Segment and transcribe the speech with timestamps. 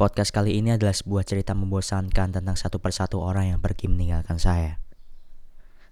[0.00, 4.80] Podcast kali ini adalah sebuah cerita membosankan tentang satu persatu orang yang pergi meninggalkan saya.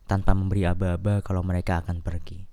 [0.08, 2.48] Tanpa memberi aba-aba kalau mereka akan pergi.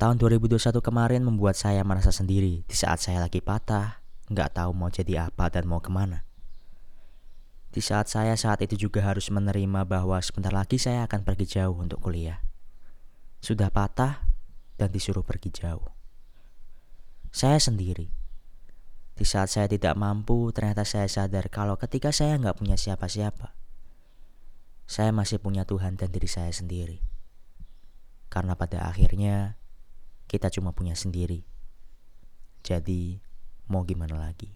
[0.00, 4.00] Tahun 2021 kemarin membuat saya merasa sendiri di saat saya lagi patah,
[4.32, 6.24] nggak tahu mau jadi apa dan mau ke mana.
[7.68, 11.76] Di saat saya saat itu juga harus menerima bahwa sebentar lagi saya akan pergi jauh
[11.76, 12.40] untuk kuliah.
[13.44, 14.24] Sudah patah
[14.80, 15.92] dan disuruh pergi jauh.
[17.28, 18.21] Saya sendiri
[19.12, 23.52] di saat saya tidak mampu, ternyata saya sadar kalau ketika saya nggak punya siapa-siapa,
[24.88, 27.04] saya masih punya Tuhan dan diri saya sendiri.
[28.32, 29.60] Karena pada akhirnya,
[30.24, 31.44] kita cuma punya sendiri.
[32.64, 33.20] Jadi,
[33.68, 34.48] mau gimana lagi?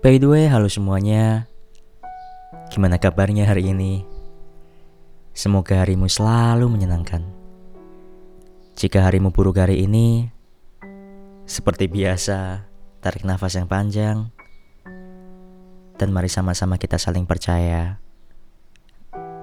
[0.00, 1.48] By the way, halo semuanya.
[2.68, 4.04] Gimana kabarnya hari ini?
[5.32, 7.39] Semoga harimu selalu menyenangkan.
[8.80, 10.32] Jika harimu buruk hari ini,
[11.44, 12.64] seperti biasa,
[13.04, 14.32] tarik nafas yang panjang,
[16.00, 18.00] dan mari sama-sama kita saling percaya.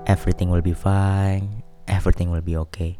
[0.10, 2.98] Everything will be fine, everything will be okay.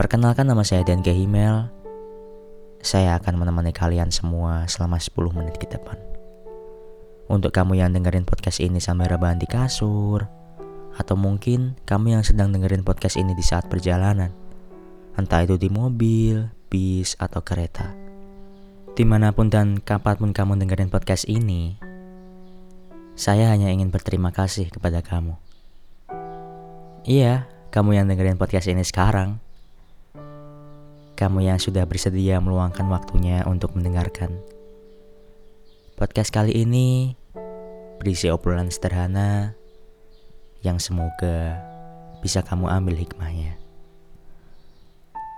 [0.00, 1.68] Perkenalkan nama saya Dan Kehimel.
[2.80, 6.00] Saya akan menemani kalian semua selama 10 menit ke depan.
[7.28, 10.45] Untuk kamu yang dengerin podcast ini sampai rebahan di kasur,
[10.96, 14.32] atau mungkin kamu yang sedang dengerin podcast ini di saat perjalanan.
[15.16, 17.92] Entah itu di mobil, bis, atau kereta.
[18.96, 21.76] Di mana pun dan kapan pun kamu dengerin podcast ini,
[23.16, 25.36] saya hanya ingin berterima kasih kepada kamu.
[27.04, 29.40] Iya, kamu yang dengerin podcast ini sekarang.
[31.16, 34.36] Kamu yang sudah bersedia meluangkan waktunya untuk mendengarkan.
[35.96, 37.16] Podcast kali ini
[37.96, 39.56] berisi obrolan sederhana
[40.66, 41.62] yang semoga
[42.18, 43.54] bisa kamu ambil hikmahnya.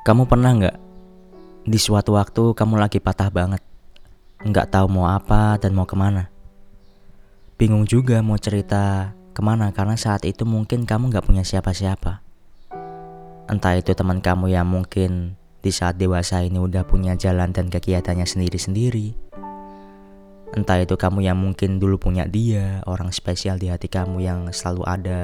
[0.08, 0.76] Kamu pernah nggak
[1.68, 3.60] di suatu waktu kamu lagi patah banget,
[4.40, 6.32] nggak tahu mau apa dan mau ke mana?
[7.60, 12.24] Bingung juga mau cerita ke mana karena saat itu mungkin kamu nggak punya siapa-siapa.
[13.52, 18.24] Entah itu teman kamu yang mungkin di saat dewasa ini udah punya jalan dan kegiatannya
[18.24, 19.12] sendiri-sendiri.
[20.56, 24.82] Entah itu kamu yang mungkin dulu punya dia, orang spesial di hati kamu yang selalu
[24.88, 25.20] ada,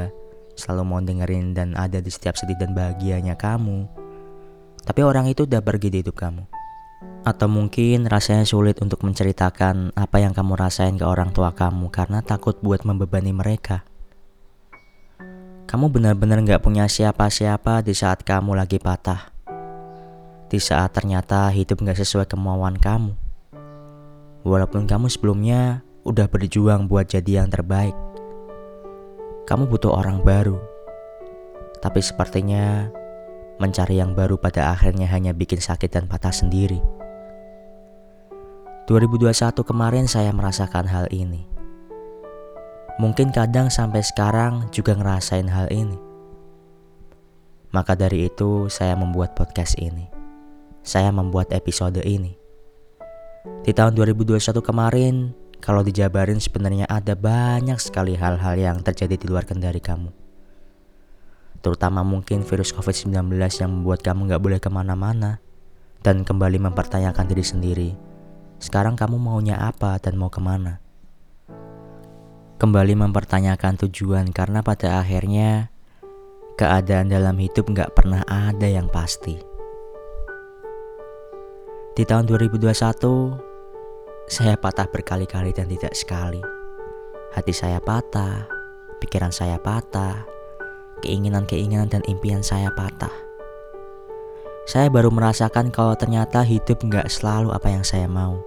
[0.52, 3.88] selalu mau dengerin dan ada di setiap sedih dan bahagianya kamu.
[4.84, 6.44] Tapi orang itu udah pergi di hidup kamu.
[7.24, 12.20] Atau mungkin rasanya sulit untuk menceritakan apa yang kamu rasain ke orang tua kamu karena
[12.20, 13.80] takut buat membebani mereka.
[15.64, 19.32] Kamu benar-benar gak punya siapa-siapa di saat kamu lagi patah.
[20.52, 23.23] Di saat ternyata hidup gak sesuai kemauan kamu
[24.44, 27.96] Walaupun kamu sebelumnya udah berjuang buat jadi yang terbaik.
[29.48, 30.60] Kamu butuh orang baru.
[31.80, 32.92] Tapi sepertinya
[33.56, 36.80] mencari yang baru pada akhirnya hanya bikin sakit dan patah sendiri.
[38.84, 39.32] 2021
[39.64, 41.48] kemarin saya merasakan hal ini.
[43.00, 45.96] Mungkin kadang sampai sekarang juga ngerasain hal ini.
[47.72, 50.06] Maka dari itu saya membuat podcast ini.
[50.84, 52.43] Saya membuat episode ini.
[53.44, 59.44] Di tahun 2021 kemarin, kalau dijabarin sebenarnya ada banyak sekali hal-hal yang terjadi di luar
[59.44, 60.08] kendali kamu.
[61.60, 65.44] Terutama mungkin virus COVID-19 yang membuat kamu gak boleh ke mana-mana
[66.00, 67.90] dan kembali mempertanyakan diri sendiri.
[68.64, 70.80] Sekarang kamu maunya apa dan mau ke mana?
[72.56, 75.68] Kembali mempertanyakan tujuan karena pada akhirnya
[76.56, 79.53] keadaan dalam hidup gak pernah ada yang pasti.
[81.94, 82.74] Di tahun 2021,
[84.26, 86.42] saya patah berkali-kali dan tidak sekali.
[87.30, 88.50] Hati saya patah,
[88.98, 90.26] pikiran saya patah,
[91.06, 93.14] keinginan-keinginan dan impian saya patah.
[94.66, 98.42] Saya baru merasakan kalau ternyata hidup nggak selalu apa yang saya mau.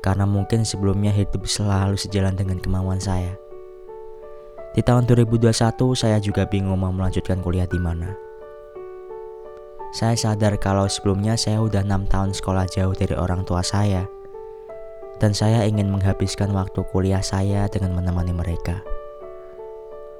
[0.00, 3.36] Karena mungkin sebelumnya hidup selalu sejalan dengan kemauan saya.
[4.72, 5.52] Di tahun 2021
[5.92, 8.23] saya juga bingung mau melanjutkan kuliah di mana.
[9.94, 14.10] Saya sadar kalau sebelumnya saya udah 6 tahun sekolah jauh dari orang tua saya.
[15.22, 18.82] Dan saya ingin menghabiskan waktu kuliah saya dengan menemani mereka.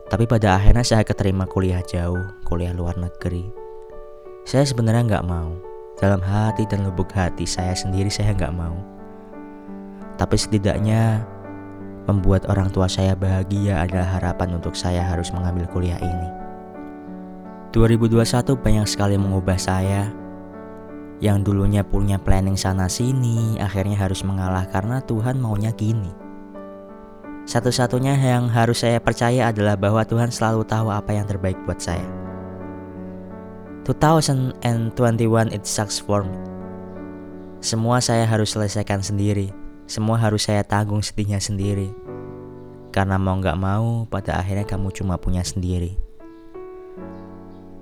[0.07, 3.51] Tapi pada akhirnya saya keterima kuliah jauh, kuliah luar negeri.
[4.47, 5.59] Saya sebenarnya nggak mau.
[5.99, 8.79] Dalam hati dan lubuk hati saya sendiri saya nggak mau.
[10.15, 11.27] Tapi setidaknya
[12.07, 16.44] membuat orang tua saya bahagia adalah harapan untuk saya harus mengambil kuliah ini.
[17.75, 20.15] 2021 banyak sekali mengubah saya
[21.19, 26.15] yang dulunya punya planning sana sini akhirnya harus mengalah karena Tuhan maunya gini.
[27.51, 32.07] Satu-satunya yang harus saya percaya adalah bahwa Tuhan selalu tahu apa yang terbaik buat saya.
[33.83, 34.55] 2021
[35.51, 36.39] it sucks for me.
[37.59, 39.51] Semua saya harus selesaikan sendiri.
[39.91, 41.91] Semua harus saya tanggung sedihnya sendiri.
[42.95, 46.14] Karena mau gak mau, pada akhirnya kamu cuma punya sendiri.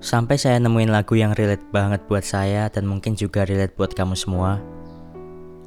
[0.03, 4.19] Sampai saya nemuin lagu yang relate banget buat saya dan mungkin juga relate buat kamu
[4.19, 4.59] semua.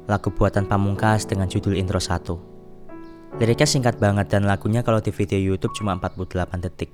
[0.04, 3.40] Lagu buatan Pamungkas dengan judul intro 1.
[3.40, 6.92] Liriknya singkat banget dan lagunya kalau di video YouTube cuma 48 detik.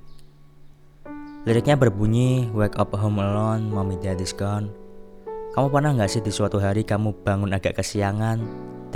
[1.43, 4.71] Liriknya berbunyi, Wake up home alone, mommy daddy's gone.
[5.51, 8.39] Kamu pernah gak sih di suatu hari kamu bangun agak kesiangan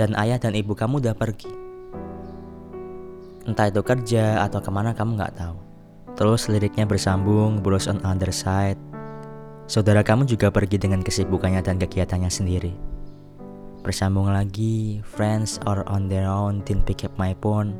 [0.00, 1.52] dan ayah dan ibu kamu udah pergi?
[3.44, 5.67] Entah itu kerja atau ke mana kamu gak tahu.
[6.18, 8.74] Terus liriknya bersambung, bros on other side.
[9.70, 12.74] Saudara kamu juga pergi dengan kesibukannya dan kegiatannya sendiri.
[13.86, 17.78] Bersambung lagi, friends are on their own, didn't pick up my phone.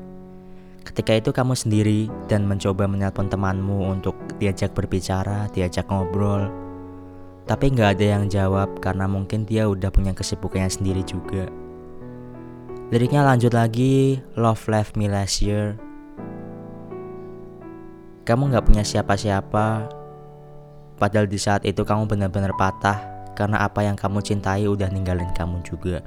[0.87, 6.47] Ketika itu kamu sendiri dan mencoba menelpon temanmu untuk diajak berbicara, diajak ngobrol.
[7.51, 11.51] Tapi nggak ada yang jawab karena mungkin dia udah punya kesibukannya sendiri juga.
[12.95, 15.88] Liriknya lanjut lagi, Love left me last year.
[18.29, 19.89] Kamu nggak punya siapa-siapa,
[21.01, 23.01] padahal di saat itu kamu benar-benar patah
[23.33, 26.05] karena apa yang kamu cintai udah ninggalin kamu juga.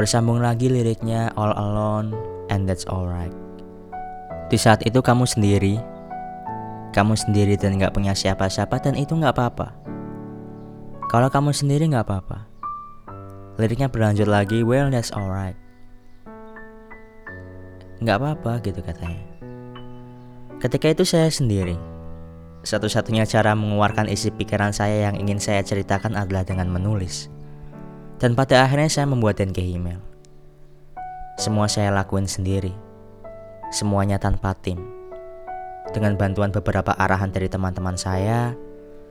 [0.00, 2.16] Bersambung lagi liriknya All Alone,
[2.48, 3.36] and that's alright.
[4.48, 5.76] Di saat itu kamu sendiri,
[6.96, 9.76] kamu sendiri dan gak punya siapa-siapa dan itu gak apa-apa.
[11.12, 12.48] Kalau kamu sendiri gak apa-apa.
[13.60, 15.60] Liriknya berlanjut lagi, well that's alright.
[18.00, 19.31] Gak apa-apa gitu katanya.
[20.62, 21.74] Ketika itu saya sendiri.
[22.62, 27.26] Satu-satunya cara mengeluarkan isi pikiran saya yang ingin saya ceritakan adalah dengan menulis.
[28.22, 29.98] Dan pada akhirnya saya membuat ke email.
[31.34, 32.70] Semua saya lakuin sendiri.
[33.74, 34.78] Semuanya tanpa tim.
[35.90, 38.54] Dengan bantuan beberapa arahan dari teman-teman saya,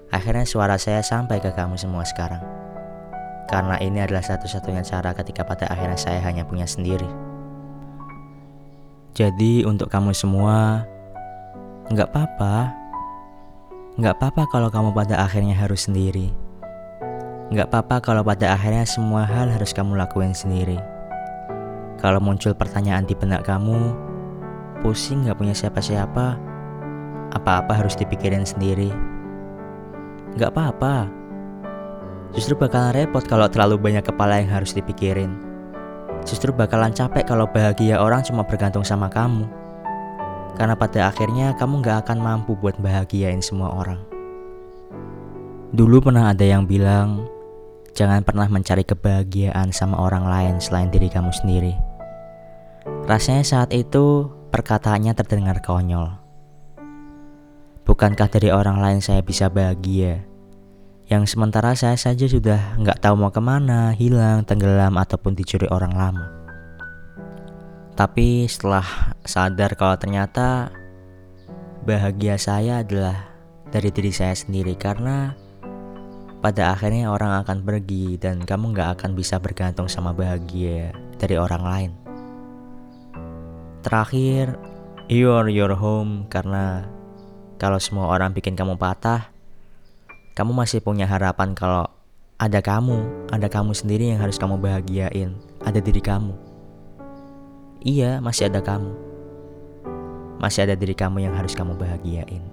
[0.07, 2.39] akhirnya suara saya sampai ke kamu semua sekarang.
[3.51, 7.12] Karena ini adalah satu-satunya cara ketika pada akhirnya saya hanya punya sendiri.
[9.12, 10.88] Jadi untuk kamu semua,
[11.92, 12.72] nggak apa-apa.
[14.00, 16.32] Nggak apa-apa kalau kamu pada akhirnya harus sendiri.
[17.52, 20.80] Nggak apa-apa kalau pada akhirnya semua hal harus kamu lakuin sendiri.
[22.00, 23.92] Kalau muncul pertanyaan di benak kamu,
[24.80, 26.40] pusing gak punya siapa-siapa,
[27.36, 28.90] apa-apa harus dipikirin sendiri.
[30.40, 31.06] Gak apa-apa,
[32.34, 35.38] justru bakalan repot kalau terlalu banyak kepala yang harus dipikirin.
[36.26, 39.61] Justru bakalan capek kalau bahagia orang cuma bergantung sama kamu.
[40.56, 44.01] Karena pada akhirnya kamu gak akan mampu buat bahagiain semua orang.
[45.71, 47.24] Dulu pernah ada yang bilang,
[47.95, 51.74] jangan pernah mencari kebahagiaan sama orang lain selain diri kamu sendiri.
[53.07, 56.12] Rasanya saat itu perkataannya terdengar konyol.
[57.88, 60.27] Bukankah dari orang lain saya bisa bahagia?
[61.12, 65.92] Yang sementara saya saja sudah nggak tahu mau ke mana, hilang, tenggelam, ataupun dicuri orang
[65.92, 66.41] lama.
[67.92, 70.72] Tapi setelah sadar kalau ternyata
[71.84, 73.28] bahagia saya adalah
[73.68, 75.36] dari diri saya sendiri karena
[76.42, 81.64] pada akhirnya orang akan pergi dan kamu nggak akan bisa bergantung sama bahagia dari orang
[81.64, 81.92] lain.
[83.86, 84.58] Terakhir,
[85.06, 86.86] you are your home karena
[87.62, 89.30] kalau semua orang bikin kamu patah,
[90.34, 91.86] kamu masih punya harapan kalau
[92.42, 96.51] ada kamu, ada kamu sendiri yang harus kamu bahagiain, ada diri kamu.
[97.81, 98.94] Iya, masih ada kamu.
[100.38, 102.45] Masih ada diri kamu yang harus kamu bahagiain.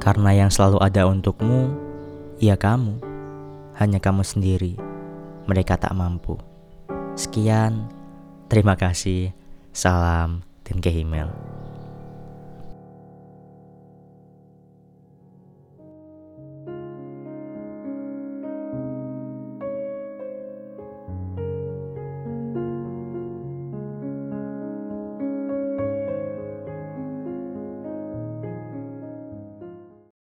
[0.00, 1.68] Karena yang selalu ada untukmu,
[2.40, 2.96] ya kamu.
[3.76, 4.80] Hanya kamu sendiri.
[5.44, 6.40] Mereka tak mampu.
[7.20, 7.84] Sekian,
[8.48, 9.36] terima kasih.
[9.76, 11.28] Salam dan ke email.